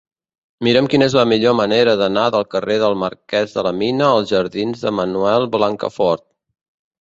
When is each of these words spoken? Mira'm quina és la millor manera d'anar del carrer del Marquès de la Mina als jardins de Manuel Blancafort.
Mira'm 0.67 0.85
quina 0.93 1.07
és 1.09 1.15
la 1.17 1.25
millor 1.33 1.53
manera 1.57 1.93
d'anar 1.99 2.23
del 2.35 2.47
carrer 2.53 2.77
del 2.85 2.97
Marquès 3.03 3.53
de 3.59 3.65
la 3.69 3.75
Mina 3.83 4.09
als 4.15 4.33
jardins 4.33 4.83
de 4.87 4.95
Manuel 5.03 5.47
Blancafort. 5.59 6.27